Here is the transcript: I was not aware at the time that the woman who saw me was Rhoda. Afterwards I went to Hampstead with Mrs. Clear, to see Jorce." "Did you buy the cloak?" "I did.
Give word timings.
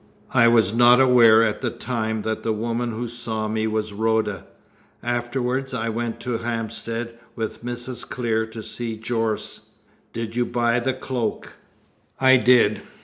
I 0.33 0.47
was 0.47 0.73
not 0.73 0.99
aware 0.99 1.43
at 1.43 1.61
the 1.61 1.69
time 1.69 2.23
that 2.23 2.41
the 2.41 2.51
woman 2.51 2.89
who 2.91 3.07
saw 3.07 3.47
me 3.47 3.67
was 3.67 3.93
Rhoda. 3.93 4.45
Afterwards 5.03 5.75
I 5.75 5.89
went 5.89 6.19
to 6.21 6.39
Hampstead 6.39 7.19
with 7.35 7.63
Mrs. 7.63 8.09
Clear, 8.09 8.47
to 8.47 8.63
see 8.63 8.97
Jorce." 8.97 9.67
"Did 10.11 10.35
you 10.35 10.43
buy 10.43 10.79
the 10.79 10.95
cloak?" 10.95 11.53
"I 12.19 12.37
did. 12.37 12.81